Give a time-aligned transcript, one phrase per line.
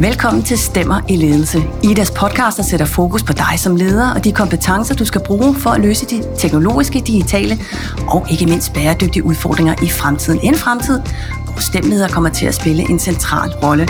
[0.00, 1.58] Velkommen til Stemmer i Ledelse.
[1.84, 5.54] Idas podcast, der sætter fokus på dig som leder og de kompetencer, du skal bruge
[5.54, 7.54] for at løse de teknologiske, digitale
[8.08, 10.40] og ikke mindst bæredygtige udfordringer i fremtiden.
[10.42, 11.00] En fremtid,
[11.44, 13.86] hvor stemmeleder kommer til at spille en central rolle.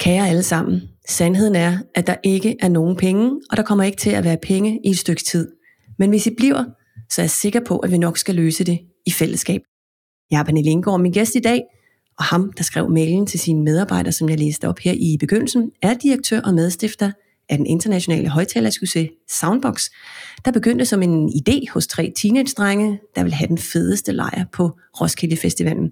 [0.00, 3.98] Kære alle sammen, sandheden er, at der ikke er nogen penge, og der kommer ikke
[3.98, 5.48] til at være penge i et stykke tid.
[5.98, 6.64] Men hvis I bliver,
[7.10, 9.60] så er jeg sikker på, at vi nok skal løse det i fællesskab.
[10.30, 11.60] Jeg er Pernille Ingegaard, min gæst i dag,
[12.18, 15.70] og ham, der skrev mailen til sine medarbejdere, som jeg læste op her i begyndelsen,
[15.82, 17.12] er direktør og medstifter
[17.48, 19.88] af den internationale højtalersucces Soundbox,
[20.44, 24.78] der begyndte som en idé hos tre teenage-drenge, der ville have den fedeste lejr på
[25.00, 25.90] Roskilde Festivalen.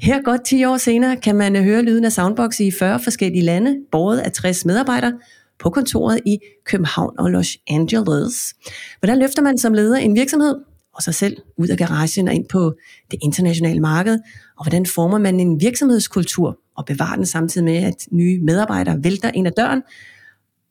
[0.00, 3.76] Her godt 10 år senere kan man høre lyden af Soundbox i 40 forskellige lande,
[3.92, 5.12] båret af 60 medarbejdere,
[5.58, 8.54] på kontoret i København og Los Angeles.
[8.98, 10.54] Hvordan løfter man som leder en virksomhed
[10.94, 12.74] og sig selv ud af garagen og ind på
[13.10, 14.18] det internationale marked,
[14.58, 19.30] og hvordan former man en virksomhedskultur og bevarer den samtidig med, at nye medarbejdere vælter
[19.34, 19.82] ind ad døren,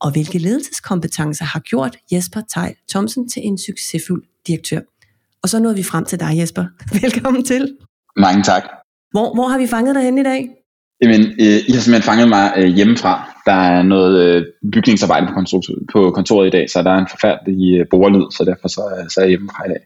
[0.01, 4.79] og hvilke ledelseskompetencer har gjort Jesper Tejl Thomsen til en succesfuld direktør.
[5.43, 6.65] Og så nåede vi frem til dig, Jesper.
[7.01, 7.77] Velkommen til.
[8.17, 8.63] Mange tak.
[9.11, 10.49] Hvor, hvor har vi fanget dig hen i dag?
[11.01, 13.13] Jamen, øh, I har simpelthen fanget mig øh, hjemmefra.
[13.45, 17.07] Der er noget øh, bygningsarbejde på, kontor- på kontoret i dag, så der er en
[17.09, 19.81] forfærdelig øh, borelyd, så derfor så, så er jeg hjemmefra i dag.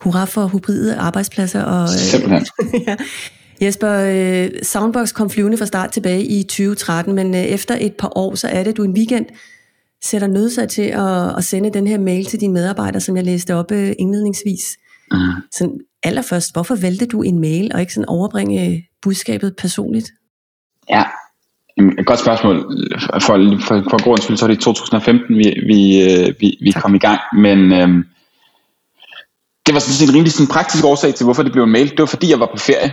[0.00, 1.62] Hurra for hybride arbejdspladser.
[1.62, 2.46] Og, øh, Simpelthen.
[2.88, 2.96] ja.
[3.62, 8.12] Jesper, øh, Soundbox kom flyvende fra start tilbage i 2013, men øh, efter et par
[8.16, 9.26] år, så er det, du en weekend
[10.04, 13.24] sætter nødt sig til at, at sende den her mail til dine medarbejdere, som jeg
[13.24, 14.76] læste op indledningsvis.
[15.12, 15.18] Mm.
[15.52, 15.70] Så
[16.02, 20.10] allerførst, hvorfor valgte du en mail, og ikke sådan overbringe budskabet personligt?
[20.90, 21.04] Ja,
[21.98, 22.56] et godt spørgsmål.
[23.00, 23.18] For,
[23.66, 25.78] for, for grund skyld, så er det i 2015, vi, vi,
[26.40, 28.04] vi, vi kom i gang, men øhm,
[29.66, 31.90] det var sådan set en rimelig sådan praktisk årsag til, hvorfor det blev en mail.
[31.90, 32.92] Det var fordi, jeg var på ferie.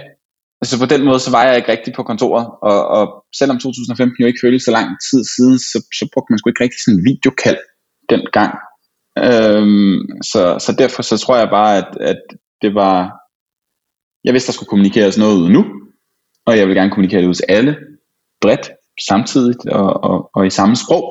[0.62, 3.04] Altså på den måde, så var jeg ikke rigtig på kontoret, og, og
[3.40, 6.64] selvom 2015 jo ikke føltes så lang tid siden, så, så brugte man sgu ikke
[6.64, 7.62] rigtig sådan en videokald
[8.10, 8.54] dengang.
[9.26, 9.98] Øhm,
[10.32, 12.22] så, så derfor så tror jeg bare, at, at
[12.62, 12.96] det var,
[14.24, 15.66] jeg vidste, der skulle kommunikeres noget ud nu,
[16.46, 17.78] og jeg vil gerne kommunikere det ud til alle,
[18.42, 18.72] bredt,
[19.08, 21.04] samtidigt og, og, og i samme sprog.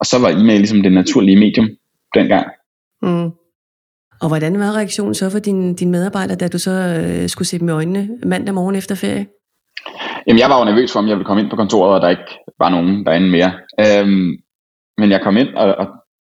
[0.00, 1.68] Og så var e-mail ligesom det naturlige medium
[2.14, 2.46] dengang.
[3.02, 3.30] Mm.
[4.20, 7.58] Og hvordan var reaktionen så for dine din medarbejdere, da du så øh, skulle se
[7.58, 9.26] dem i øjnene mandag morgen efter ferie?
[10.26, 12.08] Jamen, jeg var jo nervøs for, om jeg ville komme ind på kontoret, og der
[12.08, 13.52] ikke var nogen derinde mere.
[13.80, 14.36] Øhm,
[14.98, 15.86] men jeg kom ind, og, og,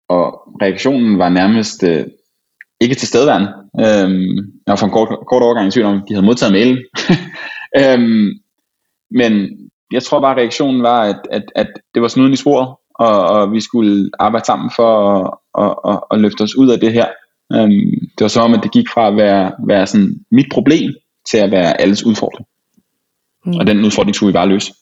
[0.09, 0.23] og
[0.61, 2.05] reaktionen var nærmest øh,
[2.81, 3.49] ikke til stedværende.
[3.79, 6.77] Øhm, jeg var for en kort, kort overgang i tvivl om, de havde modtaget mailen.
[7.81, 8.29] øhm,
[9.11, 9.31] men
[9.91, 13.19] jeg tror bare, at reaktionen var, at, at, at det var snuden i sporet, og,
[13.27, 15.33] og vi skulle arbejde sammen for at,
[15.63, 17.07] at, at, at løfte os ud af det her.
[17.57, 17.69] Um,
[18.17, 20.93] det var som om, at det gik fra at være, være sådan mit problem,
[21.31, 22.47] til at være alles udfordring.
[23.45, 23.53] Mm.
[23.53, 24.73] Og den udfordring skulle vi bare løse.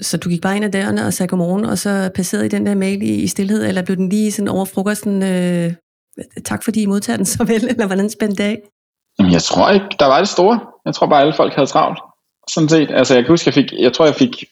[0.00, 2.66] Så du gik bare ind ad døren og sagde godmorgen, og så passerede I den
[2.66, 5.72] der mail i, i stillhed, eller blev den lige sådan over frokosten, øh,
[6.44, 8.58] tak fordi I modtager den så vel, eller hvordan spændte det af?
[9.18, 10.60] Jamen, jeg tror ikke, der var det store.
[10.86, 11.98] Jeg tror bare, alle folk havde travlt.
[12.50, 12.90] Sådan set.
[12.90, 14.44] Altså, jeg kan huske, jeg fik, jeg tror, jeg fik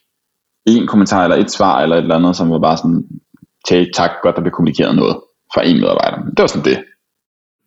[0.67, 3.05] en kommentar eller et svar eller et eller andet, som var bare sådan,
[3.69, 5.17] tak, tak, godt, der blev kommunikeret noget
[5.55, 6.17] fra en medarbejder.
[6.17, 6.85] Det var sådan det.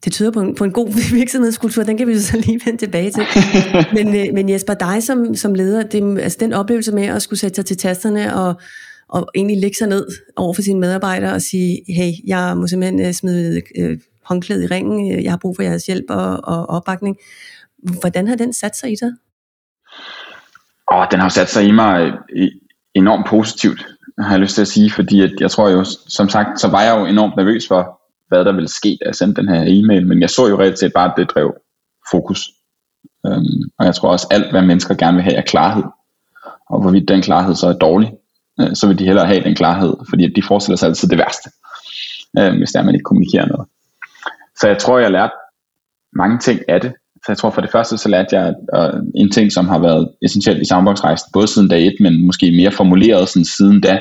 [0.05, 0.87] Det tyder på en, på en god
[1.19, 3.23] virksomhedskultur, den kan vi så lige vende tilbage til.
[3.97, 7.39] men, øh, men Jesper, dig som, som leder, det, altså den oplevelse med at skulle
[7.39, 8.61] sætte sig til tasterne og,
[9.07, 13.05] og egentlig lægge sig ned over for sine medarbejdere og sige, hey, jeg må simpelthen
[13.05, 17.17] øh, smide øh, håndklædet i ringen, jeg har brug for jeres hjælp og, og opbakning.
[17.99, 19.11] Hvordan har den sat sig i dig?
[20.91, 22.11] Åh, den har sat sig i mig
[22.95, 23.87] enormt positivt,
[24.19, 26.81] har jeg lyst til at sige, fordi at jeg tror jo, som sagt, så var
[26.81, 30.07] jeg jo enormt nervøs for, hvad der ville ske, da jeg sendte den her e-mail,
[30.07, 31.53] men jeg så jo reelt set bare, at det drev
[32.11, 32.49] fokus.
[33.25, 35.83] Øhm, og jeg tror også, alt hvad mennesker gerne vil have er klarhed.
[36.69, 38.11] Og hvorvidt den klarhed så er dårlig,
[38.59, 41.49] øh, så vil de hellere have den klarhed, fordi de forestiller sig altid det værste,
[42.39, 43.67] øh, hvis der man ikke kommunikerer noget.
[44.59, 45.33] Så jeg tror, jeg lærte
[46.13, 46.93] mange ting af det,
[47.25, 50.09] så jeg tror for det første, så lærte jeg uh, en ting, som har været
[50.21, 53.99] essentielt i Soundbox-rejsen, både siden dag 1, men måske mere formuleret sådan siden da,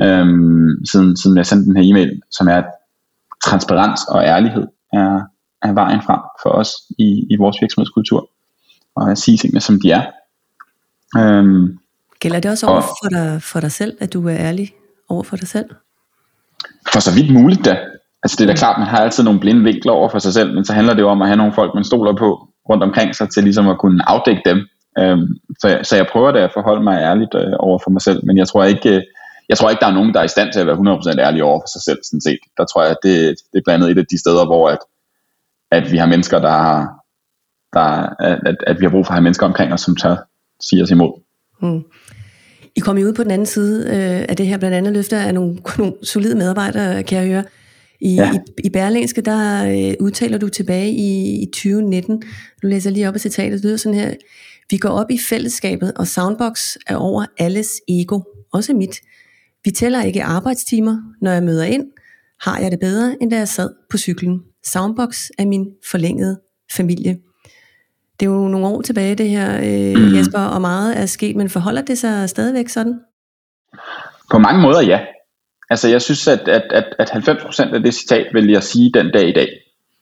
[0.00, 2.64] øhm, siden, siden jeg sendte den her e-mail, som er, at
[3.44, 5.20] transparens og ærlighed er,
[5.62, 8.30] er vejen frem for os i, i vores virksomhedskultur,
[8.96, 10.02] og at sige tingene, som de er.
[11.18, 11.78] Øhm,
[12.20, 14.74] Gælder det også over og, for, dig, for dig selv, at du er ærlig
[15.08, 15.70] over for dig selv?
[16.92, 17.78] For så vidt muligt da.
[18.26, 20.54] Altså det er da klart, man har altid nogle blinde vinkler over for sig selv,
[20.54, 23.14] men så handler det jo om at have nogle folk, man stoler på rundt omkring
[23.14, 24.58] sig, til ligesom at kunne afdække dem.
[24.98, 25.26] Øhm,
[25.60, 28.26] så, jeg, så jeg prøver da at forholde mig ærligt øh, over for mig selv,
[28.26, 29.02] men jeg tror ikke, øh,
[29.48, 31.42] jeg tror ikke, der er nogen, der er i stand til at være 100% ærlig
[31.42, 32.38] over for sig selv, sådan set.
[32.58, 33.14] Der tror jeg, at det,
[33.52, 34.78] det er blandt andet et af de steder, hvor at,
[35.70, 36.78] at vi har mennesker, der har,
[37.72, 37.86] der,
[38.50, 40.16] at, at vi har brug for at have mennesker omkring os, som tør
[40.60, 41.12] sige os imod.
[41.62, 41.82] Mm.
[42.76, 45.18] I kom jo ud på den anden side øh, af det her, blandt andet løfter
[45.18, 47.44] af nogle, nogle solide medarbejdere, kan jeg høre.
[48.00, 48.32] I, ja.
[48.34, 52.22] i, i Berlingske, der øh, udtaler du tilbage i, i 2019,
[52.62, 54.14] du læser lige op af citatet, det lyder sådan her,
[54.70, 58.20] vi går op i fællesskabet, og Soundbox er over alles ego,
[58.52, 59.00] også mit.
[59.64, 61.84] Vi tæller ikke arbejdstimer, når jeg møder ind,
[62.40, 64.40] har jeg det bedre, end da jeg sad på cyklen.
[64.64, 66.40] Soundbox er min forlængede
[66.72, 67.18] familie.
[68.20, 70.14] Det er jo nogle år tilbage det her, øh, mm.
[70.14, 73.00] Jesper, og meget er sket, men forholder det sig stadigvæk sådan?
[74.30, 75.00] På mange måder ja.
[75.70, 79.10] Altså jeg synes, at, at, at, at 90% af det citat vil jeg sige den
[79.12, 79.48] dag i dag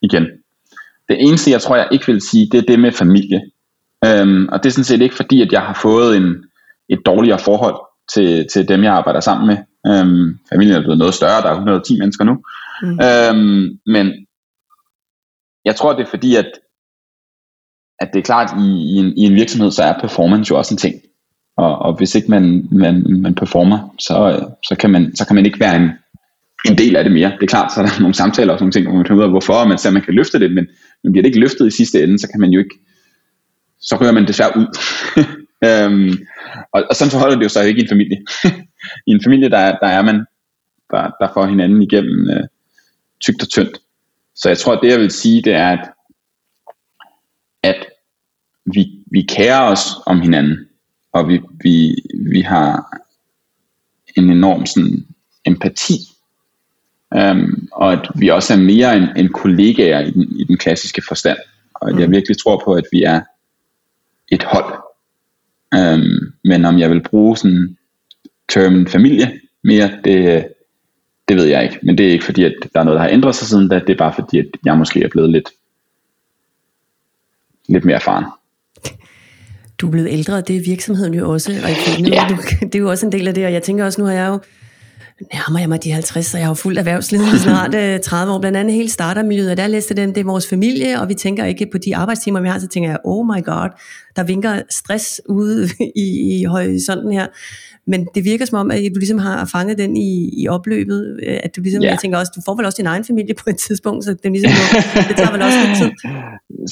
[0.03, 0.27] igen.
[1.09, 3.43] Det eneste, jeg tror, jeg ikke vil sige, det er det med familie.
[4.05, 6.45] Øhm, og det er sådan set ikke fordi, at jeg har fået en,
[6.89, 7.77] et dårligere forhold
[8.15, 9.57] til, til dem, jeg arbejder sammen med.
[9.87, 12.35] Øhm, familien er blevet noget større, der er 110 mennesker nu.
[12.83, 12.99] Mm.
[13.09, 14.27] Øhm, men
[15.65, 16.51] jeg tror, det er fordi, at,
[17.99, 20.75] at det er klart, i, i, en, i en virksomhed, så er performance jo også
[20.75, 20.95] en ting.
[21.57, 25.47] Og, og hvis ikke man, man, man performer, så, så, kan man, så kan man
[25.47, 25.91] ikke være en,
[26.65, 27.31] en del af det mere.
[27.31, 29.19] Det er klart, så er der nogle samtaler og sådan nogle ting, hvor man finder
[29.19, 30.67] ud af, hvorfor, og man ser, man kan løfte det, men,
[31.03, 32.75] men bliver det ikke løftet i sidste ende, så kan man jo ikke,
[33.81, 34.67] så rører man desværre ud.
[35.67, 36.27] øhm,
[36.73, 38.19] og, og sådan forholder det jo sig ikke i en familie.
[39.07, 40.27] I en familie, der, der er man,
[40.91, 42.45] der, der får hinanden igennem øh,
[43.21, 43.79] tygt og tyndt.
[44.35, 45.91] Så jeg tror, at det jeg vil sige, det er, at,
[47.63, 47.87] at
[48.75, 50.59] vi, vi kærer os om hinanden
[51.15, 52.99] og vi, vi, vi har
[54.17, 55.07] en enorm sådan,
[55.45, 55.95] empati,
[57.17, 61.03] um, og at vi også er mere end, end kollegaer i den, i den klassiske
[61.09, 61.39] forstand,
[61.75, 62.13] og at jeg mm.
[62.13, 63.21] virkelig tror på, at vi er
[64.29, 64.75] et hold.
[65.77, 67.77] Um, men om jeg vil bruge sådan
[68.49, 70.49] termen familie mere, det,
[71.29, 71.79] det ved jeg ikke.
[71.83, 73.79] Men det er ikke fordi, at der er noget, der har ændret sig siden da.
[73.79, 75.51] Det er bare fordi, at jeg måske er blevet lidt,
[77.69, 78.25] lidt mere erfaren
[79.79, 82.27] du er blevet ældre, og det er virksomheden jo også, og nu, ja.
[82.29, 84.15] du, det er jo også en del af det, og jeg tænker også, nu har
[84.15, 84.39] jeg jo
[85.33, 87.71] nærmer jeg mig de 50, så jeg har fuldt erhvervslivet snart
[88.03, 91.01] 30 øh, år, blandt andet hele startermiljøet, og der læste dem, det er vores familie,
[91.01, 93.69] og vi tænker ikke på de arbejdstimer, vi har, så tænker jeg, oh my god,
[94.17, 97.27] der vinker stress ude i, i horisonten her.
[97.87, 101.39] Men det virker som om, at du ligesom har fanget den i, i opløbet, øh,
[101.43, 101.91] at du ligesom, ja.
[101.91, 104.25] jeg tænker også, du får vel også din egen familie på et tidspunkt, så det,
[104.25, 104.53] er ligesom,
[105.09, 105.91] det tager vel også lidt tid.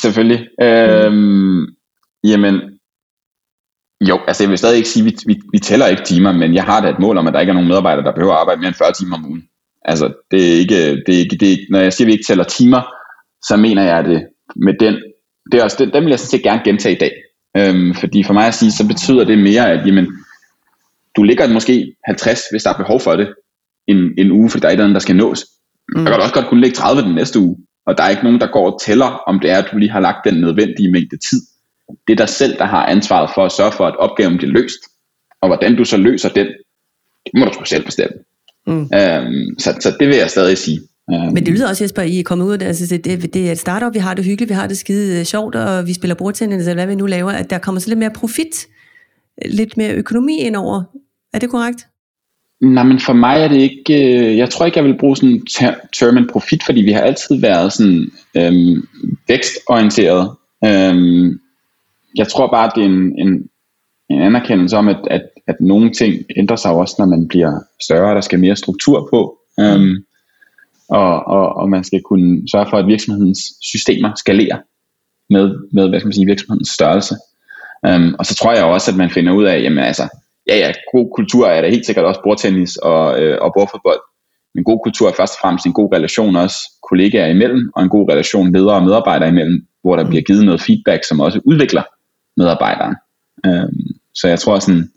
[0.00, 0.40] Selvfølgelig.
[0.62, 1.66] Øhm,
[2.25, 2.60] jamen,
[4.08, 6.54] jo, altså jeg vil stadig ikke sige, at vi, vi, vi tæller ikke timer, men
[6.54, 8.40] jeg har da et mål om, at der ikke er nogen medarbejdere, der behøver at
[8.40, 9.43] arbejde mere end 40 timer om ugen.
[9.84, 12.25] Altså, det er ikke, det er ikke, det er, når jeg siger, at vi ikke
[12.25, 12.82] tæller timer,
[13.43, 14.26] så mener jeg det
[14.56, 14.94] med den,
[15.52, 17.12] det er også, den, den vil jeg sådan set gerne gentage i dag.
[17.56, 20.06] Øhm, fordi for mig at sige, så betyder det mere, at jamen,
[21.16, 23.34] du ligger måske 50, hvis der er behov for det,
[23.87, 25.46] en, en uge, fordi der er et eller andet, der skal nås.
[25.88, 26.04] Mm.
[26.04, 27.56] Jeg kan også godt kunne lægge 30 den næste uge,
[27.87, 29.90] og der er ikke nogen, der går og tæller, om det er, at du lige
[29.90, 31.40] har lagt den nødvendige mængde tid
[32.06, 34.81] det er dig selv, der har ansvaret for at sørge for, at opgaven bliver løst.
[35.41, 36.47] Og hvordan du så løser den,
[37.27, 38.17] det må du sgu selv bestemme.
[38.67, 38.91] Mm.
[38.94, 40.81] Øhm, så, så det vil jeg stadig sige.
[41.12, 41.33] Øhm.
[41.33, 42.67] Men det lyder også, Jesper, I er kommet ud af det.
[42.67, 45.25] Altså, det, det er et startup, vi har det hyggeligt, vi har det skide øh,
[45.25, 47.99] sjovt, og vi spiller bordtennis, eller hvad vi nu laver, at der kommer så lidt
[47.99, 48.67] mere profit,
[49.47, 50.83] lidt mere økonomi ind over.
[51.33, 51.87] Er det korrekt?
[52.61, 55.43] Nej, men for mig er det ikke, øh, jeg tror ikke, jeg vil bruge sådan
[55.50, 58.88] ter- termen profit, fordi vi har altid været sådan øhm,
[59.29, 60.31] vækstorienteret.
[60.65, 61.41] Øhm,
[62.17, 63.49] jeg tror bare, det er en, en,
[64.11, 68.14] en anerkendelse om, at, at, at nogle ting ændrer sig også, når man bliver større,
[68.14, 69.38] der skal mere struktur på.
[69.61, 70.04] Øhm,
[70.88, 74.59] og, og, og man skal kunne sørge for, at virksomhedens systemer skalerer
[75.31, 77.14] med, med hvad skal man sige, virksomhedens størrelse.
[77.87, 80.09] Øhm, og så tror jeg også, at man finder ud af, jamen altså,
[80.49, 84.00] ja ja, god kultur er der helt sikkert også bordtennis og, øh, og bordfodbold.
[84.54, 86.57] Men god kultur er først og fremmest en god relation også
[86.88, 90.61] kollegaer imellem, og en god relation ledere og medarbejdere imellem, hvor der bliver givet noget
[90.61, 91.83] feedback, som også udvikler
[92.37, 92.97] medarbejderen.
[93.47, 94.91] Øhm, så jeg tror sådan,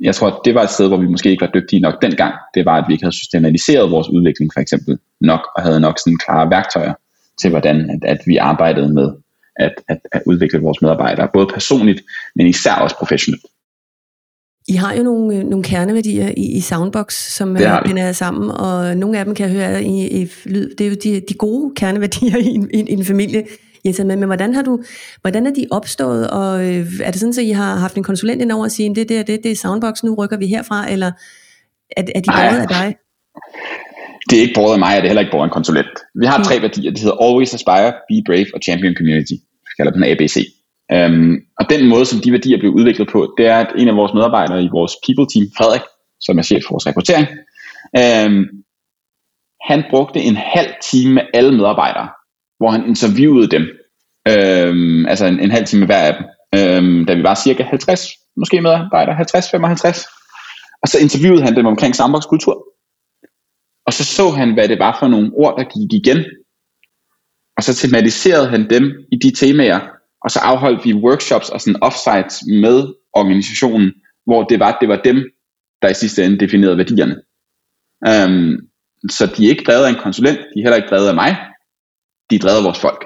[0.00, 2.34] jeg tror, at det var et sted, hvor vi måske ikke var dygtige nok dengang.
[2.54, 5.98] Det var, at vi ikke havde systematiseret vores udvikling for eksempel nok, og havde nok
[5.98, 6.94] sådan klare værktøjer
[7.40, 9.12] til, hvordan at, at vi arbejdede med
[9.56, 12.02] at, at, at udvikle vores medarbejdere, både personligt,
[12.34, 13.42] men især også professionelt.
[14.68, 19.24] I har jo nogle, nogle kerneværdier i, i Soundbox, som binder sammen, og nogle af
[19.24, 20.74] dem kan jeg høre i, i lyd.
[20.74, 23.46] Det er jo de, de gode kerneværdier i en, i en familie.
[23.86, 24.82] Jens, men, men hvordan, har du,
[25.20, 28.42] hvordan er de opstået, og øh, er det sådan, at I har haft en konsulent
[28.42, 31.10] ind over og sige, det, det, det, det er Soundbox, nu rykker vi herfra, eller
[31.96, 32.96] er, er de båret af dig?
[34.30, 35.94] Det er ikke båret af mig, og det er heller ikke båret af en konsulent.
[36.20, 36.44] Vi har mm.
[36.44, 39.36] tre værdier, det hedder Always Aspire, Be Brave og Champion Community.
[39.66, 40.36] Vi kalder den ABC.
[40.96, 43.96] Um, og den måde, som de værdier blev udviklet på, det er, at en af
[43.96, 45.86] vores medarbejdere i vores people team, Frederik,
[46.20, 47.26] som er chef for vores rekruttering,
[48.02, 48.34] um,
[49.70, 52.08] han brugte en halv time med alle medarbejdere
[52.58, 53.62] hvor han interviewede dem,
[54.28, 56.24] øhm, altså en, en halv time hver af dem,
[56.58, 60.16] øhm, da vi var cirka 50, måske medarbejdere, 50-55.
[60.82, 62.66] Og så interviewede han dem omkring sambokskultur.
[63.86, 66.24] Og så så han, hvad det var for nogle ord, der gik igen.
[67.56, 69.80] Og så tematiserede han dem i de temaer,
[70.24, 73.92] og så afholdt vi workshops og sådan offsites med organisationen,
[74.26, 75.30] hvor det var, det var dem,
[75.82, 77.16] der i sidste ende definerede værdierne.
[78.08, 78.68] Øhm,
[79.10, 81.36] så de er ikke drevet af en konsulent, de er heller ikke drevet af mig,
[82.30, 83.04] de er drevet af vores folk.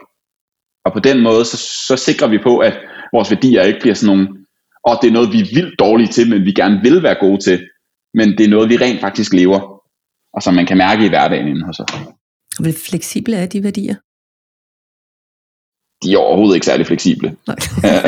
[0.84, 1.56] Og på den måde, så,
[1.88, 2.74] så sikrer vi på, at
[3.12, 4.28] vores værdier ikke bliver sådan nogle,
[4.84, 7.40] og det er noget, vi er vildt dårlige til, men vi gerne vil være gode
[7.40, 7.66] til,
[8.14, 9.60] men det er noget, vi rent faktisk lever,
[10.32, 11.92] og som man kan mærke i hverdagen inden hos os.
[12.58, 13.94] Hvor fleksible er de værdier?
[16.02, 17.28] de er overhovedet ikke særlig fleksible.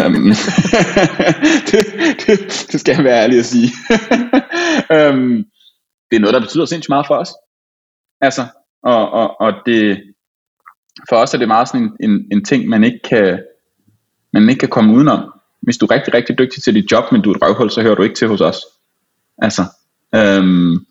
[0.07, 0.15] um,
[1.71, 1.81] det,
[2.27, 2.39] det,
[2.73, 3.69] det skal jeg være ærlig at sige.
[4.97, 5.45] um,
[6.09, 7.33] det er noget, der betyder sindssygt meget for os.
[8.21, 8.43] Altså,
[8.83, 10.12] og, og, og det,
[11.09, 13.39] for os er det meget sådan en, en, en ting, man ikke, kan,
[14.33, 15.33] man ikke kan komme udenom.
[15.63, 17.83] Hvis du er rigtig, rigtig dygtig til dit job, men du er et røvhul, så
[17.83, 18.59] hører du ikke til hos os.
[19.39, 19.63] Altså,
[20.41, 20.87] um,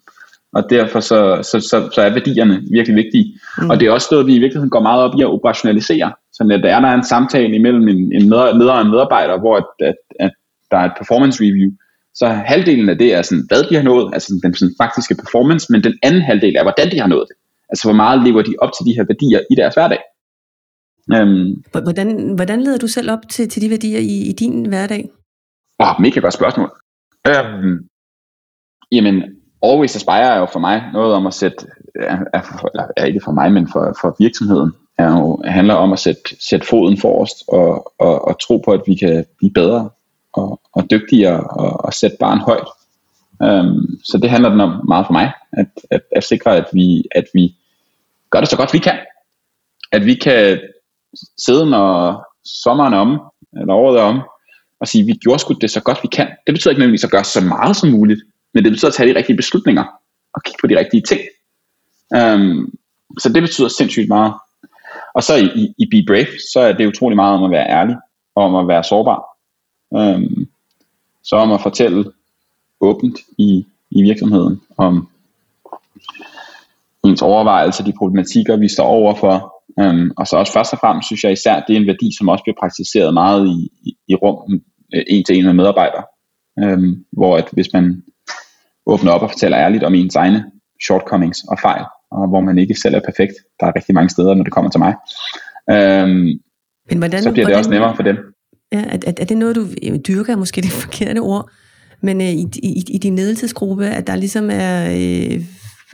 [0.53, 3.39] og derfor så, så, så, så er værdierne virkelig vigtige.
[3.57, 3.69] Mm.
[3.69, 6.13] Og det er også noget, vi i virkeligheden går meget op i at operationalisere.
[6.33, 9.55] Så at der er der en samtale imellem en, en leder og en medarbejder, hvor
[9.57, 10.31] at, at, at
[10.71, 11.71] der er et performance review,
[12.13, 15.71] så halvdelen af det er sådan, hvad de har nået, altså den sådan faktiske performance,
[15.71, 17.37] men den anden halvdel er, hvordan de har nået det.
[17.71, 19.99] Altså hvor meget lever de op til de her værdier i deres hverdag.
[21.21, 25.09] Um, hvordan, hvordan leder du selv op til, til de værdier i, i din hverdag?
[25.79, 26.71] Åh, mega godt spørgsmål.
[27.29, 27.79] Um,
[28.91, 29.23] jamen,
[29.63, 33.21] Always Aspire er jo for mig noget om at sætte, er, er, eller er ikke
[33.23, 37.35] for mig, men for, for virksomheden, er jo, handler om at sætte, sætte foden forrest
[37.47, 39.89] og, og, og tro på, at vi kan blive bedre
[40.33, 42.67] og, og dygtigere og, og sætte barn højt.
[43.39, 47.03] Um, så det handler den om meget for mig, at, at, at sikre, at vi,
[47.11, 47.55] at vi
[48.31, 48.99] gør det så godt vi kan.
[49.91, 50.59] At vi kan
[51.37, 53.19] sidde, når sommeren er om,
[53.61, 54.21] eller året er om,
[54.79, 56.27] og sige, vi gjorde sgu det så godt vi kan.
[56.47, 58.21] Det betyder ikke nødvendigvis at gøre så meget som muligt,
[58.53, 59.83] men det betyder at tage de rigtige beslutninger
[60.33, 61.21] og kigge på de rigtige ting.
[62.15, 62.73] Um,
[63.19, 64.33] så det betyder sindssygt meget.
[65.13, 67.95] Og så i, i Be Brave, så er det utrolig meget om at være ærlig,
[68.35, 69.23] og om at være sårbar.
[69.89, 70.47] Um,
[71.23, 72.11] så om at fortælle
[72.81, 75.09] åbent i, i virksomheden om
[77.03, 79.53] ens overvejelser, de problematikker, vi står overfor.
[79.81, 82.29] Um, og så også først og fremmest synes jeg især, det er en værdi, som
[82.29, 84.61] også bliver praktiseret meget i, i, i rum
[84.95, 86.03] øh, en til en med medarbejdere.
[86.61, 88.03] Um, hvor at hvis man
[88.85, 90.45] åbner op og fortæller ærligt om ens egne
[90.85, 93.33] shortcomings og fejl, og hvor man ikke selv er perfekt.
[93.59, 94.93] Der er rigtig mange steder, når det kommer til mig.
[95.71, 96.39] Øhm,
[96.89, 98.17] Men hvordan, så bliver det hvordan, også nemmere for dem.
[98.71, 99.67] Ja, er, er, er det noget, du
[100.07, 101.49] dyrker, måske det forkerte ord,
[102.01, 104.91] men øh, i, i, i din ledelsesgruppe, at der ligesom er...
[104.91, 105.41] Øh,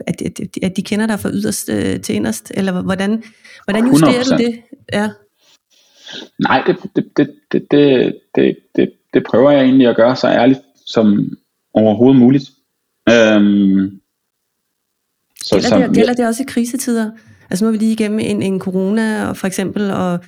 [0.06, 3.22] at, at, at de kender dig fra yderst øh, til inderst, eller hvordan,
[3.64, 4.36] hvordan justerer 100%.
[4.36, 4.60] du det?
[4.92, 5.10] Ja.
[6.38, 10.28] Nej, det, det, det, det, det, det, det, det prøver jeg egentlig at gøre så
[10.28, 11.36] ærligt som
[11.74, 12.44] overhovedet muligt.
[13.08, 14.00] Øhm,
[15.42, 17.10] så, gælder, det, gælder det også i krisetider?
[17.50, 20.18] Altså nu er vi lige igennem en, en corona for eksempel, og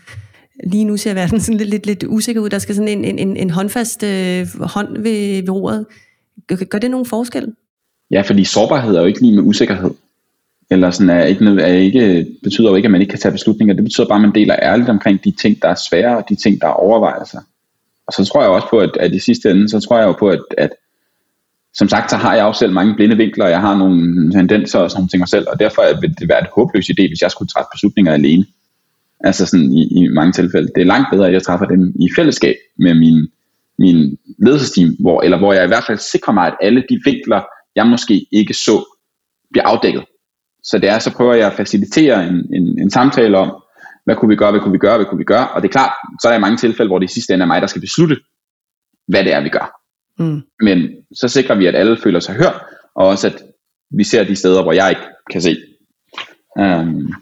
[0.65, 2.49] lige nu ser verden sådan lidt, lidt, lidt usikker ud.
[2.49, 5.87] Der skal sådan en, en, en håndfast øh, hånd ved, ved roret.
[6.47, 7.55] Gør, gør det nogen forskel?
[8.11, 9.91] Ja, fordi sårbarhed er jo ikke lige med usikkerhed.
[10.71, 13.75] Eller sådan er ikke, er ikke, betyder jo ikke, at man ikke kan tage beslutninger.
[13.75, 16.35] Det betyder bare, at man deler ærligt omkring de ting, der er svære, og de
[16.35, 17.41] ting, der er overvejelser.
[18.07, 20.13] Og så tror jeg også på, at, at i sidste ende, så tror jeg jo
[20.13, 20.71] på, at, at
[21.75, 24.79] som sagt, så har jeg også selv mange blinde vinkler, og jeg har nogle tendenser
[24.79, 27.23] og sådan nogle ting mig selv, og derfor vil det være et håbløs idé, hvis
[27.23, 28.45] jeg skulle træffe beslutninger alene.
[29.21, 30.69] Altså sådan i, i mange tilfælde.
[30.75, 33.29] Det er langt bedre, at jeg træffer dem i fællesskab med min,
[33.79, 37.41] min ledelsesteam, hvor, eller hvor jeg i hvert fald sikrer mig, at alle de vinkler,
[37.77, 38.85] jeg måske ikke så,
[39.51, 40.05] bliver afdækket.
[40.63, 43.63] Så det er, så prøver jeg at facilitere en, en, en samtale om,
[44.05, 45.73] hvad kunne vi gøre, hvad kunne vi gøre, hvad kunne vi gøre, og det er
[45.73, 47.81] klart, så er der mange tilfælde, hvor det i sidste ende er mig, der skal
[47.81, 48.17] beslutte,
[49.09, 49.81] hvad det er, vi gør.
[50.19, 50.43] Mm.
[50.61, 52.63] Men så sikrer vi, at alle føler sig hørt,
[52.95, 53.43] og også at
[53.91, 55.57] vi ser de steder, hvor jeg ikke kan se.
[56.61, 57.15] Um,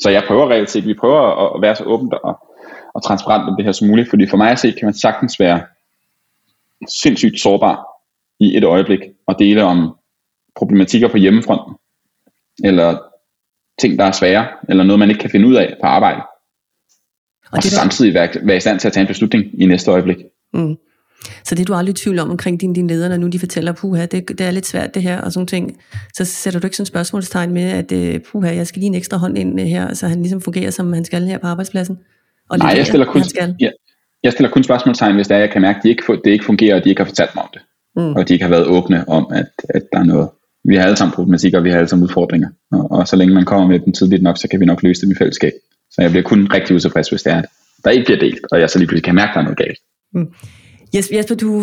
[0.00, 2.38] så jeg prøver reelt set, vi prøver at, at være så åbent og,
[2.94, 5.40] og transparent om det her som muligt, fordi for mig at se, kan man sagtens
[5.40, 5.62] være
[6.88, 7.93] sindssygt sårbar
[8.40, 9.96] i et øjeblik og dele om
[10.56, 11.74] problematikker på hjemmefronten,
[12.64, 12.98] eller
[13.80, 16.20] ting, der er svære, eller noget, man ikke kan finde ud af på arbejde.
[16.20, 17.76] Og, og så der...
[17.76, 20.16] samtidig være, være i stand til at tage en beslutning i næste øjeblik.
[20.54, 20.76] Mm.
[21.44, 23.38] Så det er du aldrig i tvivl om omkring dine, dine ledere, når nu de
[23.38, 25.80] fortæller, puha, det, det er lidt svært det her, og sådan ting.
[26.14, 28.94] Så sætter du ikke sådan et spørgsmålstegn med, at øh, puha, jeg skal lige en
[28.94, 31.98] ekstra hånd ind øh, her, så han ligesom fungerer, som han skal her på arbejdspladsen?
[32.50, 33.22] Og Nej, jeg stiller, kun,
[33.60, 33.72] jeg,
[34.22, 36.44] jeg stiller kun spørgsmålstegn, hvis det er, jeg kan mærke, at de ikke, det ikke
[36.44, 37.62] fungerer, og de ikke har fortalt mig om det.
[37.96, 38.12] Mm.
[38.16, 40.28] Og de ikke har været åbne om, at, at der er noget.
[40.64, 42.48] Vi har alle sammen problematikker, og vi har alle sammen udfordringer.
[42.72, 45.02] Og, og så længe man kommer med dem tidligt nok, så kan vi nok løse
[45.02, 45.52] dem i fællesskab.
[45.90, 47.42] Så jeg bliver kun rigtig utilfreds, hvis det er,
[47.84, 49.58] der ikke bliver delt, og jeg så lige pludselig kan mærke, at der er noget
[49.58, 49.78] galt.
[50.14, 50.32] Mm.
[50.94, 51.62] Jesper, du,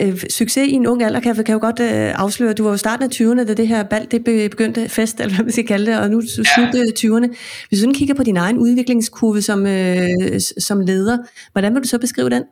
[0.00, 2.76] øh, succes i en ung alder kan, kan jo godt øh, afsløre, du var jo
[2.76, 5.86] starten af 20'erne, da det her bal det begyndte fest, eller hvad man skal kalde
[5.86, 6.68] det, og nu er du slut
[7.04, 7.36] 20'erne.
[7.68, 11.18] Hvis du kigger på din egen udviklingskurve som, øh, som leder,
[11.52, 12.42] hvordan vil du så beskrive den?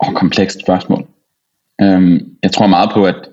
[0.00, 1.06] Oh, komplekst spørgsmål.
[1.82, 3.28] Øhm, jeg tror meget på, at,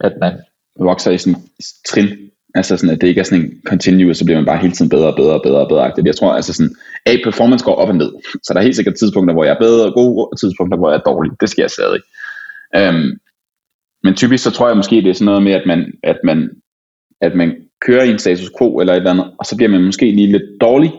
[0.00, 0.32] at man
[0.78, 1.42] vokser i sådan
[1.88, 2.08] trin,
[2.54, 4.88] altså sådan, at det ikke er sådan en continuous, så bliver man bare hele tiden
[4.88, 5.92] bedre og bedre og bedre og bedre.
[6.04, 6.74] Jeg tror, altså sådan,
[7.06, 9.58] A, performance går op og ned, så der er helt sikkert tidspunkter, hvor jeg er
[9.58, 11.32] bedre og god, og tidspunkter, hvor jeg er dårlig.
[11.40, 12.00] Det sker stadig.
[12.76, 13.18] Øhm,
[14.02, 16.50] men typisk så tror jeg måske, det er sådan noget med, at man, at man,
[17.20, 19.84] at man kører i en status quo eller et eller andet, og så bliver man
[19.84, 20.92] måske lige lidt dårlig,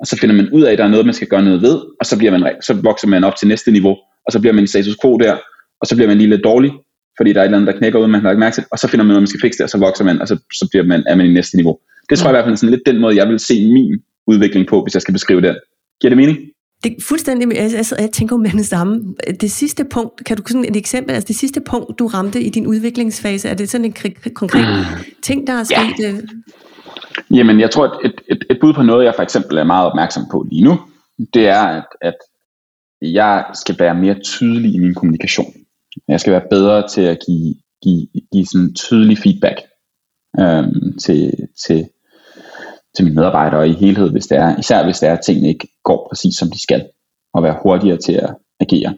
[0.00, 1.76] og så finder man ud af, at der er noget, man skal gøre noget ved,
[2.00, 3.96] og så, bliver man, så vokser man op til næste niveau,
[4.26, 5.36] og så bliver man i status quo der,
[5.80, 6.72] og så bliver man lige lidt dårlig,
[7.16, 8.78] fordi der er et eller andet, der knækker ud, man har ikke mærke til, og
[8.78, 10.36] så finder man ud af, man skal fikse det, og så vokser man, og så,
[10.52, 11.78] så bliver man, er man i næste niveau.
[12.10, 14.00] Det tror jeg i hvert fald er sådan lidt den måde, jeg vil se min
[14.26, 15.56] udvikling på, hvis jeg skal beskrive den.
[16.00, 16.38] Giver det mening?
[16.84, 19.14] Det er fuldstændig, altså, jeg tænker med det samme.
[19.40, 22.48] Det sidste punkt, kan du sådan et eksempel, altså det sidste punkt, du ramte i
[22.48, 23.94] din udviklingsfase, er det sådan en
[24.34, 25.04] konkret mm.
[25.22, 26.04] ting, der er sket?
[26.04, 26.12] Ja.
[26.12, 26.18] Øh?
[27.30, 29.86] Jamen, jeg tror, at et, et, et bud på noget, jeg for eksempel er meget
[29.86, 30.80] opmærksom på lige nu,
[31.34, 32.16] det er, at, at
[33.02, 35.52] jeg skal være mere tydelig i min kommunikation.
[36.08, 39.58] Jeg skal være bedre til at give, give, give sådan tydelig feedback
[40.40, 41.88] øhm, til, til,
[42.96, 45.68] til mine medarbejdere i helhed, hvis det er, især hvis det er, at tingene ikke
[45.84, 46.88] går præcis som de skal,
[47.32, 48.94] og være hurtigere til at agere.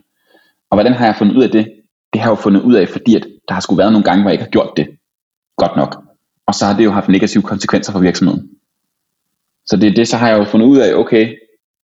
[0.71, 1.65] Og hvordan har jeg fundet ud af det?
[2.13, 4.23] Det har jeg jo fundet ud af, fordi at der har sgu været nogle gange,
[4.23, 4.89] hvor jeg ikke har gjort det
[5.57, 6.05] godt nok.
[6.47, 8.51] Og så har det jo haft negative konsekvenser for virksomheden.
[9.67, 11.37] Så det er det, så har jeg jo fundet ud af, okay,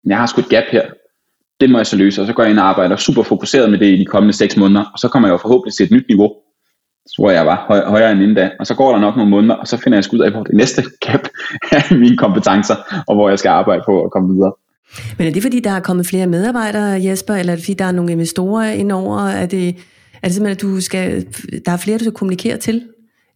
[0.05, 0.85] jeg har sgu et gap her,
[1.59, 3.79] det må jeg så løse, og så går jeg ind og arbejder super fokuseret med
[3.79, 6.05] det i de kommende 6 måneder, og så kommer jeg jo forhåbentlig til et nyt
[6.07, 6.35] niveau,
[7.17, 9.55] hvor jeg var høj, højere end inden da, og så går der nok nogle måneder,
[9.55, 11.27] og så finder jeg ud af, hvor det næste gap
[11.71, 14.53] er mine kompetencer, og hvor jeg skal arbejde på at komme videre.
[15.17, 17.85] Men er det fordi, der er kommet flere medarbejdere, Jesper, eller er det fordi, der
[17.85, 19.19] er nogle investorer indover?
[19.19, 19.67] Er det,
[20.23, 21.25] er det simpelthen, at du skal,
[21.65, 22.83] der er flere, du skal kommunikere til?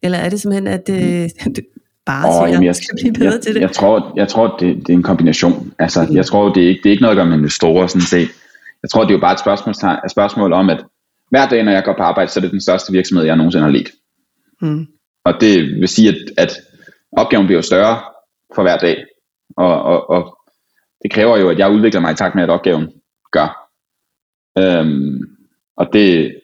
[0.04, 1.30] Eller er det simpelthen, at øh,
[2.06, 3.62] bare oh, jamen, jeg, skal blive bedre jeg, til det?
[3.62, 5.74] Jeg tror, jeg tror det, det er en kombination.
[5.80, 6.16] Altså, mm.
[6.16, 8.30] Jeg tror, det er, ikke, det er ikke noget gøre med investorer sådan set.
[8.84, 9.72] Jeg tror, det er jo bare et spørgsmål,
[10.06, 10.86] et spørgsmål om, at
[11.30, 13.64] hver dag, når jeg går på arbejde, så er det den største virksomhed, jeg nogensinde
[13.64, 13.92] har let.
[14.62, 14.88] Mm.
[15.24, 16.52] Og det vil sige, at, at
[17.12, 18.02] opgaven bliver større
[18.56, 19.06] for hver dag.
[19.58, 20.38] Og, og, og
[21.04, 22.90] det kræver jo, at jeg udvikler mig i takt med, at opgaven
[23.32, 23.68] gør.
[24.58, 25.38] Øhm,
[25.78, 26.36] og det,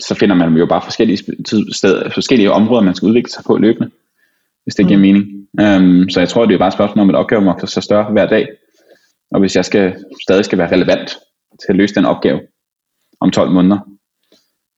[0.00, 1.18] så finder man jo bare forskellige,
[1.72, 3.90] steder, forskellige områder, man skal udvikle sig på løbende
[4.64, 5.02] hvis det giver mm.
[5.02, 5.24] mening.
[5.62, 8.12] Um, så jeg tror, det er bare et spørgsmål om, at opgaven vokser så større
[8.12, 8.48] hver dag.
[9.30, 11.08] Og hvis jeg skal, stadig skal være relevant
[11.60, 12.40] til at løse den opgave
[13.20, 13.78] om 12 måneder,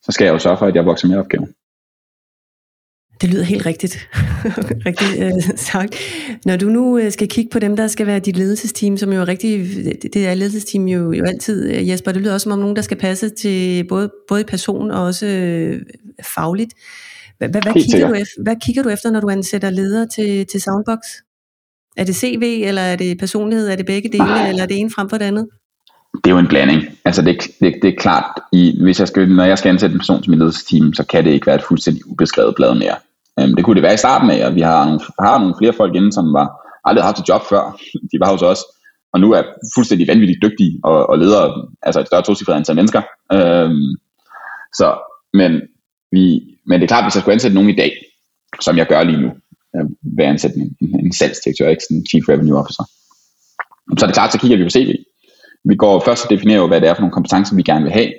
[0.02, 1.48] så skal jeg jo sørge for, at jeg vokser med opgaven.
[3.20, 4.08] Det lyder helt rigtigt,
[4.86, 5.96] rigtigt øh, sagt.
[6.44, 9.20] Når du nu øh, skal kigge på dem, der skal være dit ledelsesteam, som jo
[9.20, 9.68] er rigtig,
[10.14, 12.82] det er ledelsesteam jo, jo altid, øh, Jesper, det lyder også som om nogen, der
[12.82, 15.82] skal passe til både, både person og også øh,
[16.34, 16.74] fagligt.
[17.38, 20.62] Hvad, hvad, kigger du efter, hvad kigger du efter, når du ansætter ledere til, til
[20.62, 20.98] Soundbox?
[21.96, 24.48] Er det CV, eller er det personlighed, er det begge dele, Nej.
[24.48, 25.48] eller er det ene frem for det andet?
[26.24, 26.82] Det er jo en blanding.
[27.04, 29.98] Altså det, det, det er klart, i, hvis jeg skal, når jeg skal ansætte en
[29.98, 32.96] person til mit ledelsesteam, så kan det ikke være et fuldstændig ubeskrevet blad mere.
[33.42, 35.72] Um, det kunne det være i starten af, og vi har nogle, har nogle flere
[35.72, 36.48] folk inden, som var
[36.84, 37.80] aldrig haft et job før.
[38.12, 38.58] De var hos os,
[39.12, 39.42] og nu er
[39.74, 43.02] fuldstændig vanvittigt dygtige og, og leder altså et større tocifret antal mennesker.
[43.34, 43.96] Um,
[44.78, 44.98] så,
[45.32, 45.60] men
[46.12, 47.92] vi, men det er klart, hvis jeg skulle ansætte nogen i dag,
[48.60, 49.30] som jeg gør lige nu,
[49.76, 49.84] øh,
[50.16, 52.84] vil jeg ansætte en, en, en salgsdirektør, ikke sådan en chief revenue officer.
[53.98, 54.94] Så er det klart, så kigger vi på CV.
[55.64, 58.12] Vi går først og definerer, hvad det er for nogle kompetencer, vi gerne vil have.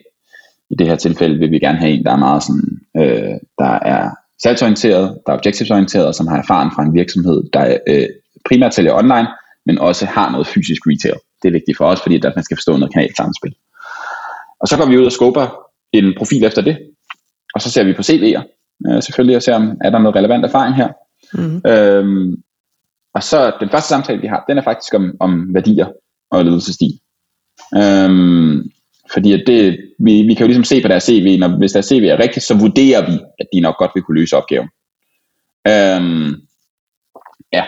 [0.69, 3.73] I det her tilfælde vil vi gerne have en, der er meget sådan, øh, der
[3.93, 4.09] er
[4.43, 8.07] salgsorienteret, der er objectivesorienteret, og som har erfaring fra en virksomhed, der øh,
[8.45, 9.27] primært sælger online,
[9.65, 11.19] men også har noget fysisk retail.
[11.41, 13.55] Det er vigtigt for os, fordi der man skal forstå noget kanalsamspil.
[14.59, 15.47] Og så går vi ud og skubber
[15.93, 16.77] en profil efter det,
[17.55, 18.41] og så ser vi på CV'er,
[18.87, 20.89] øh, selvfølgelig, og ser om, er der noget relevant erfaring her.
[21.33, 21.61] Mm.
[21.71, 22.43] Øhm,
[23.13, 25.87] og så den første samtale, vi har, den er faktisk om, om værdier
[26.31, 26.99] og ledelsesstil.
[27.75, 28.71] Øhm,
[29.13, 31.85] fordi at det, vi, vi kan jo ligesom se på deres CV, når, hvis deres
[31.85, 34.69] CV er rigtigt, så vurderer vi, at de nok godt vil kunne løse opgaven.
[35.67, 36.35] Øhm,
[37.53, 37.65] ja.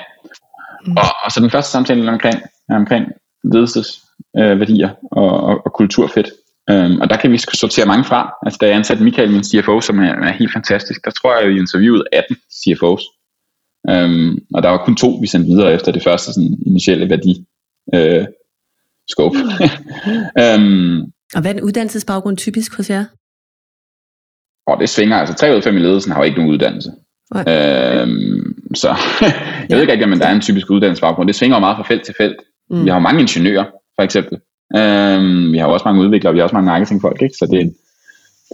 [0.86, 0.98] Mm.
[0.98, 3.06] Og, og så den første samtale omkring, omkring
[3.44, 6.30] ledelsesværdier øh, og, og, og kulturfedt.
[6.72, 8.34] Øhm, og der kan vi sortere mange fra.
[8.46, 11.50] Altså da jeg ansatte Michael, min CFO, som er, er helt fantastisk, der tror jeg,
[11.50, 13.04] vi interviewede 18 CFO's.
[13.90, 17.46] Øhm, og der var kun to, vi sendte videre efter det første sådan, initielle værdi
[17.94, 18.26] øh,
[19.08, 19.38] scope.
[20.44, 21.02] øhm,
[21.36, 23.06] og hvad er den uddannelsesbaggrund typisk hos jer?
[24.68, 26.92] Og det svinger, altså tre ud af fem i ledelsen har jo ikke nogen uddannelse.
[27.36, 28.90] Øhm, så
[29.70, 31.28] jeg ved ikke rigtig, om der er en typisk uddannelsesbaggrund.
[31.28, 32.38] Det svinger jo meget fra felt til felt.
[32.70, 32.84] Mm.
[32.84, 34.40] Vi har jo mange ingeniører, for eksempel,
[34.78, 37.36] Øhm, vi har også mange udviklere, vi har også mange marketingfolk, ikke?
[37.36, 37.76] så det,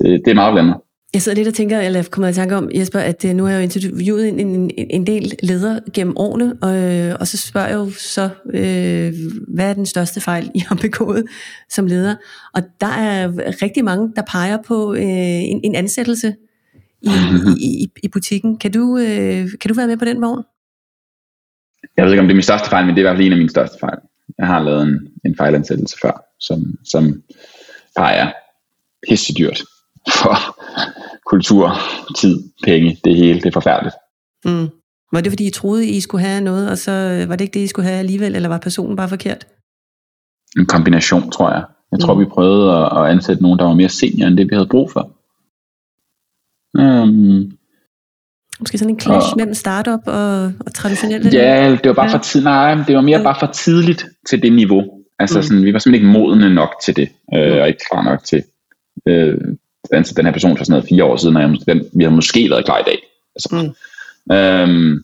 [0.02, 0.76] det, det er meget blandet.
[1.14, 3.52] Jeg sidder lidt og tænker, eller kommer i tanke om, Jesper, at øh, nu har
[3.52, 7.68] jeg jo interviewet en, en, en del ledere gennem årene, og, øh, og så spørger
[7.68, 9.14] jeg jo så, øh,
[9.48, 11.26] hvad er den største fejl, I har begået
[11.70, 12.16] som leder?
[12.54, 15.04] Og der er rigtig mange, der peger på øh,
[15.52, 16.36] en, en ansættelse
[17.02, 17.10] i,
[17.60, 18.58] i, i, i butikken.
[18.58, 20.44] Kan du, øh, kan du være med på den vogn?
[21.98, 23.26] Jeg ved ikke, om det er min største fejl, men det er i hvert fald
[23.26, 23.98] en af mine største fejl.
[24.38, 27.24] Jeg har lavet en, en fejlansættelse før, som, som
[27.96, 28.32] bare er
[29.08, 29.64] pisse dyrt
[30.22, 30.36] for
[31.26, 31.72] kultur,
[32.18, 33.96] tid, penge, det hele, det er forfærdeligt.
[34.46, 34.70] Mm.
[35.12, 37.64] Var det fordi I troede, I skulle have noget, og så var det ikke det,
[37.64, 39.48] I skulle have alligevel, eller var personen bare forkert?
[40.58, 41.64] En kombination, tror jeg.
[41.92, 42.20] Jeg tror, mm.
[42.20, 44.92] vi prøvede at, at ansætte nogen, der var mere senior, end det, vi havde brug
[44.92, 45.12] for.
[46.80, 47.55] Um,
[48.60, 51.30] Måske sådan en clash og, mellem startup og, og traditionelle?
[51.34, 52.14] Ja, det var bare ja.
[52.14, 53.24] for tid, nej, det var mere ja.
[53.24, 54.84] bare for tidligt til det niveau.
[55.20, 55.44] Altså mm.
[55.44, 57.60] sådan, vi var simpelthen ikke modne nok til det, øh, mm.
[57.60, 58.44] og ikke klar nok til
[59.08, 59.38] øh,
[59.94, 62.16] ansætte den her person for sådan noget fire år siden, og jeg, den, vi havde
[62.16, 62.98] måske været klar i dag.
[63.36, 63.74] Altså,
[64.30, 64.36] mm.
[64.36, 65.04] øhm,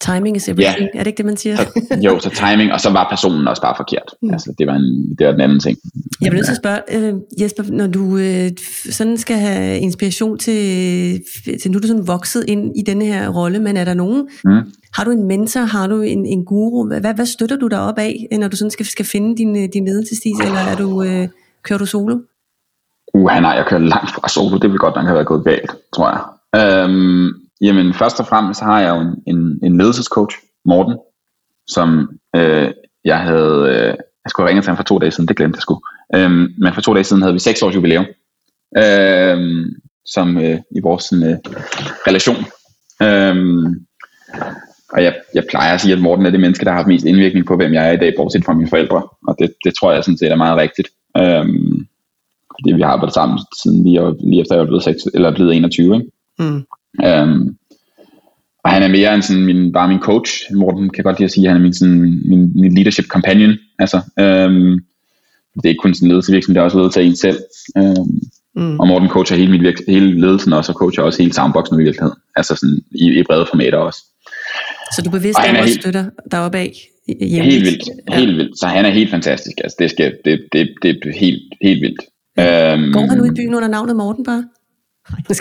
[0.00, 0.98] Timing is everything, ja.
[0.98, 1.56] er det ikke det, man siger?
[1.56, 4.14] så, jo, så timing, og så var personen også bare forkert.
[4.22, 4.30] Mm.
[4.30, 5.78] Altså, det var, en, det var den anden ting.
[6.20, 8.50] Jeg bliver nødt til at spørge, øh, Jesper, når du øh,
[8.90, 11.20] sådan skal have inspiration til,
[11.62, 14.28] til, nu er du sådan vokset ind i denne her rolle, men er der nogen,
[14.44, 14.72] mm.
[14.94, 17.98] har du en mentor, har du en, en guru, hvad, hvad støtter du dig op
[17.98, 21.28] af, når du sådan skal, skal finde din, øh, din ledelsesstil, eller er du, øh,
[21.62, 22.18] kører du solo?
[23.14, 25.70] Uh, nej, jeg kører langt fra solo, det vil godt nok have været gået galt,
[25.94, 26.20] tror jeg.
[26.56, 30.96] Øhm, Jamen, først og fremmest har jeg jo en, en, en ledelsescoach, Morten,
[31.66, 32.70] som øh,
[33.04, 33.94] jeg havde, øh,
[34.24, 35.80] jeg skulle have ringet til ham for to dage siden, det glemte jeg sgu.
[36.14, 38.06] Øhm, men for to dage siden havde vi seks års jubilæum,
[38.76, 39.66] øh,
[40.06, 41.38] som øh, i vores sådan, øh,
[42.06, 42.36] relation.
[43.02, 43.86] Øhm,
[44.92, 47.06] og jeg, jeg plejer at sige, at Morten er det menneske, der har haft mest
[47.06, 49.02] indvirkning på, hvem jeg er i dag, bortset fra mine forældre.
[49.28, 50.88] Og det, det tror jeg sådan set er meget rigtigt.
[51.16, 51.86] Øhm,
[52.58, 55.56] fordi vi har arbejdet sammen siden lige, lige efter jeg er blevet, 6, eller blevet
[55.56, 55.94] 21.
[55.96, 56.10] Ikke?
[56.38, 56.64] Mm.
[57.04, 57.56] Øhm,
[58.64, 60.32] og han er mere end sådan min, bare min coach.
[60.54, 63.54] Morten kan godt lide at sige, at han er min, sådan, min, min leadership companion.
[63.78, 64.80] Altså, øhm,
[65.54, 67.38] det er ikke kun sådan ledelse virksomhed, det er også ledelse af en selv.
[67.78, 68.20] Øhm,
[68.54, 68.80] mm.
[68.80, 71.82] Og Morten coacher hele, mit virks- hele ledelsen også, og coacher også hele soundboxen i
[71.82, 72.18] virkeligheden.
[72.36, 74.00] Altså sådan i, i brede formater også.
[74.94, 76.72] Så du bevidst også helt, støtter deroppe af?
[77.20, 78.16] Helt vildt, ja.
[78.16, 78.58] helt vildt.
[78.58, 79.56] Så han er helt fantastisk.
[79.64, 82.00] Altså, det, skal, det, det, det er helt, helt vildt.
[82.38, 84.44] Øhm, Går han ud i byen under navnet Morten bare?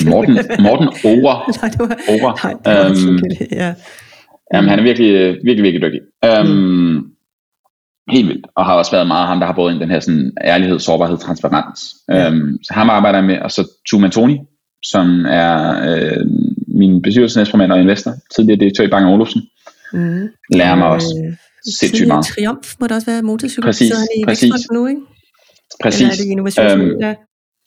[0.05, 1.43] Morten, Morten Ore.
[1.61, 2.35] nej, det var, Ore.
[2.43, 3.19] Nej, det var um,
[3.51, 3.73] ja.
[4.53, 6.01] Jamen, han er virkelig, virkelig, virkelig dygtig.
[6.39, 7.03] Um, mm.
[8.09, 8.47] Helt vildt.
[8.55, 11.95] Og har også været meget ham, der har både den her sådan, ærlighed, sårbarhed, transparens.
[12.09, 12.29] Ja.
[12.29, 13.39] Um, så ham arbejder jeg med.
[13.39, 14.37] Og så Tuma Tony,
[14.83, 16.25] som er øh,
[16.67, 19.41] min bestyrelsesnæstformand og investor, tidligere direktør i Bang Olufsen.
[19.93, 20.27] Mm.
[20.53, 21.33] Lærer mig også øh,
[21.79, 22.25] sindssygt meget.
[22.25, 23.63] Triumf må det også være motorcykel.
[23.63, 24.51] Præcis, han i præcis.
[24.73, 25.01] nu, ikke?
[25.83, 26.01] Præcis.
[26.01, 27.01] Eller er det innovation?
[27.01, 27.15] Ja.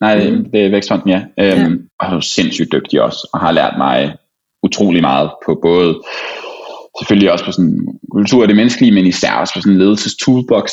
[0.00, 0.50] Nej, mm.
[0.52, 1.22] det er Vækstfonden, ja.
[1.40, 2.06] Øhm, ja.
[2.06, 4.16] Og er sindssygt dygtig også, og har lært mig
[4.62, 6.00] utrolig meget på både,
[6.98, 10.70] selvfølgelig også på sådan kultur af det menneskelige, men især også på sådan ledelses toolbox.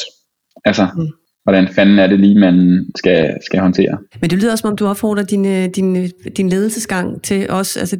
[0.65, 1.07] Altså, mm.
[1.43, 3.97] hvordan fanden er det lige, man skal, skal håndtere.
[4.21, 7.49] Men det lyder også, som om du opfordrer din, øh, din, øh, din ledelsesgang til
[7.49, 7.97] os, altså,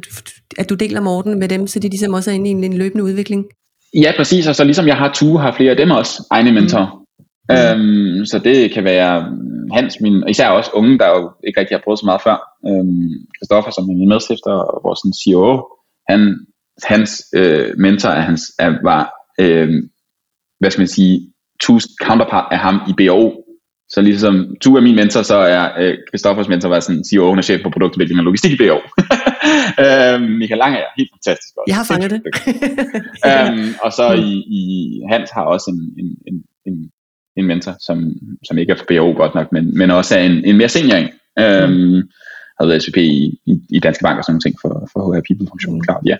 [0.58, 2.78] at du deler Morten med dem, så de ligesom også er inde i en, en
[2.78, 3.44] løbende udvikling.
[3.94, 7.04] Ja, præcis, og så ligesom jeg har Tue, har flere af dem også, egne mentorer.
[7.48, 7.56] Mm.
[7.56, 9.26] Øhm, så det kan være
[9.70, 12.36] Hans, min, især også unge, der jo ikke rigtig har prøvet så meget før.
[12.68, 15.46] Øhm, Christoffer, som er min medstifter og vores sådan, CEO,
[16.10, 16.20] han,
[16.82, 19.04] hans øh, mentor er hans, er, var,
[19.40, 19.68] øh,
[20.60, 21.32] hvad skal man sige,
[21.64, 23.44] Tu's counterpart af ham i BO.
[23.90, 27.44] Så ligesom Tu er min mentor, så er øh, Christoffers mentor var sådan CEO og
[27.44, 28.78] chef for produktudvikling og logistik i BO.
[29.84, 31.68] øhm, Michael Lange er helt fantastisk også.
[31.70, 32.20] Jeg har fanget det.
[33.30, 34.60] øhm, og så i, i
[35.12, 36.36] Hans har også en, en, en,
[36.68, 36.90] en
[37.38, 38.12] en mentor, som,
[38.44, 40.96] som ikke er for BO godt nok, men, men også er en, en mere senior
[40.96, 41.08] en.
[41.38, 42.08] Øhm,
[42.60, 45.20] har været SVP i, i, i Danske Bank og sådan nogle ting for, for HR
[45.28, 46.16] People-funktionen, klart, ja.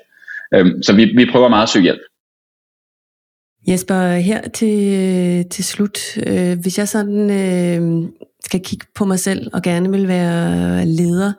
[0.55, 2.01] Øhm, så vi, vi prøver meget at søge hjælp.
[3.69, 8.09] Jesper, her til, til slut, øh, hvis jeg sådan øh,
[8.45, 11.33] skal kigge på mig selv og gerne vil være leder,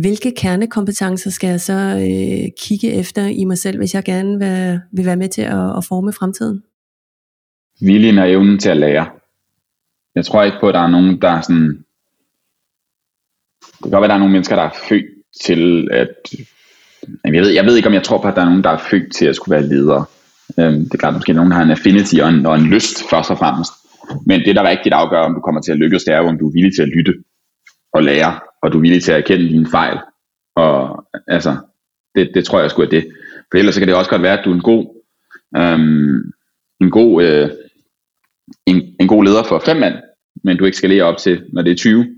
[0.00, 4.80] hvilke kernekompetencer skal jeg så øh, kigge efter i mig selv, hvis jeg gerne vil,
[4.92, 6.62] vil være med til at, at forme fremtiden?
[7.82, 9.06] Viljen og evnen til at lære.
[10.14, 11.84] Jeg tror ikke på, at der er nogen, der er sådan...
[13.62, 15.06] Det kan godt være, at der er nogle mennesker, der er født
[15.44, 16.08] til at...
[17.24, 18.78] Jeg ved, jeg ved ikke, om jeg tror på, at der er nogen, der er
[18.90, 20.04] født til at skulle være ledere.
[20.58, 23.10] Øhm, det er klart, måske nogen, der har en affinity og en, og en lyst,
[23.10, 23.72] først og fremmest.
[24.26, 26.28] Men det, der er rigtigt afgør, om du kommer til at lykkes, det er jo,
[26.28, 27.14] om du er villig til at lytte
[27.92, 29.98] og lære, og du er villig til at erkende dine fejl.
[30.56, 31.56] Og altså,
[32.14, 33.06] det, det tror jeg sgu er det.
[33.50, 34.84] For ellers så kan det også godt være, at du er en god,
[35.56, 36.32] øhm,
[36.80, 37.50] en god øh,
[38.66, 39.94] en, en god leder for fem mand,
[40.44, 42.16] men du ikke skalerer op til, når det er 20.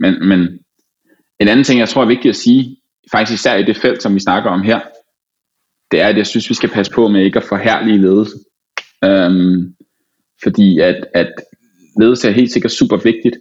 [0.00, 0.40] Men, men
[1.40, 2.76] en anden ting, jeg tror er vigtigt at sige,
[3.12, 4.80] faktisk især i det felt, som vi snakker om her,
[5.90, 8.36] det er, at jeg synes, vi skal passe på med ikke at forhærlige ledelse.
[9.04, 9.74] Øhm,
[10.42, 11.32] fordi at, at
[12.00, 13.36] ledelse er helt sikkert super vigtigt,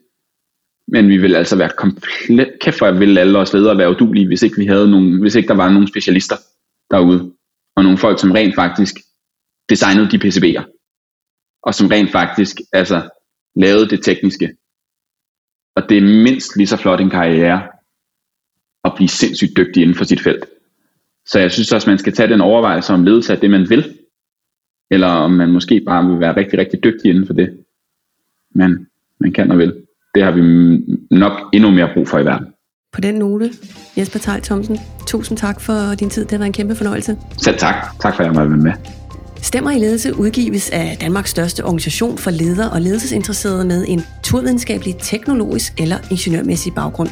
[0.88, 4.28] men vi vil altså være komplet, kæft for jeg ville alle os ledere være udulige,
[4.28, 6.36] hvis ikke vi havde nogen, hvis ikke der var nogle specialister
[6.92, 7.34] derude,
[7.76, 8.96] og nogle folk, som rent faktisk
[9.70, 10.81] designede de PCB'er,
[11.64, 13.10] og som rent faktisk altså,
[13.56, 14.56] lavede det tekniske.
[15.76, 17.68] Og det er mindst lige så flot en karriere,
[18.84, 20.46] at blive sindssygt dygtig inden for sit felt.
[21.26, 23.98] Så jeg synes også, man skal tage den overvejelse om ledelse af det, man vil,
[24.92, 27.66] eller om man måske bare vil være rigtig, rigtig dygtig inden for det,
[28.56, 28.88] man,
[29.20, 29.74] man kan og vil.
[30.16, 30.42] Det har vi
[31.12, 32.48] nok endnu mere brug for i verden.
[32.94, 33.52] På den note,
[33.98, 36.22] Jesper Tejl Thomsen, tusind tak for din tid.
[36.22, 37.18] Det har været en kæmpe fornøjelse.
[37.38, 37.76] Selv tak.
[38.00, 39.01] Tak for, at jeg måtte være med.
[39.42, 44.98] Stemmer i ledelse udgives af Danmarks største organisation for ledere og ledelsesinteresserede med en turvidenskabelig,
[44.98, 47.10] teknologisk eller ingeniørmæssig baggrund.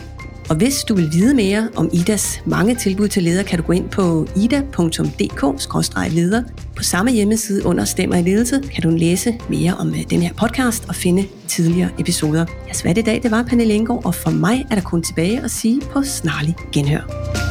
[0.49, 3.73] Og hvis du vil vide mere om IDAs mange tilbud til ledere, kan du gå
[3.73, 6.43] ind på ida.dk-leder.
[6.75, 10.33] På samme hjemmeside under Stemmer i ledelse kan du læse mere om øh, den her
[10.33, 12.45] podcast og finde tidligere episoder.
[12.67, 15.43] Jeg svært i dag, det var Pernille Engård, og for mig er der kun tilbage
[15.43, 17.48] at sige på snarlig genhør.